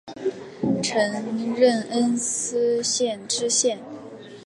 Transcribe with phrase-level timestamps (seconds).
[0.83, 3.77] 曾任恩施县知县。